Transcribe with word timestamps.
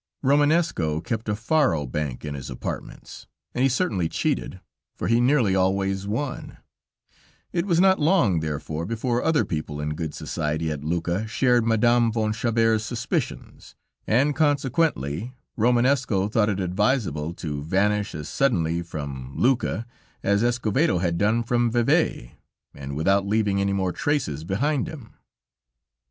Romanesco 0.23 0.99
kept 0.99 1.29
a 1.29 1.35
faro 1.35 1.85
bank 1.85 2.25
in 2.25 2.33
his 2.33 2.49
apartments, 2.49 3.27
and 3.53 3.61
he 3.61 3.69
certainly 3.69 4.09
cheated, 4.09 4.59
for 4.95 5.07
he 5.07 5.21
nearly 5.21 5.55
always 5.55 6.07
won; 6.07 6.57
it 7.53 7.67
was 7.67 7.79
not 7.79 7.99
long, 7.99 8.39
therefore, 8.39 8.83
before 8.87 9.21
other 9.23 9.45
people 9.45 9.79
in 9.79 9.93
good 9.93 10.15
society 10.15 10.71
at 10.71 10.83
Lucca 10.83 11.27
shared 11.27 11.67
Madame 11.67 12.11
von 12.11 12.33
Chabert's 12.33 12.83
suspicions, 12.83 13.75
and 14.07 14.35
consequently 14.35 15.35
Romanesco 15.55 16.27
thought 16.27 16.49
it 16.49 16.59
advisable 16.59 17.31
to 17.35 17.61
vanish 17.61 18.15
as 18.15 18.27
suddenly 18.27 18.81
from 18.81 19.35
Lucca 19.37 19.85
as 20.23 20.41
Escovedo 20.41 20.97
had 20.97 21.19
done 21.19 21.43
from 21.43 21.69
Vevey, 21.69 22.31
and 22.73 22.95
without 22.95 23.27
leaving 23.27 23.61
any 23.61 23.71
more 23.71 23.91
traces 23.91 24.43
behind 24.43 24.87
him. 24.87 25.11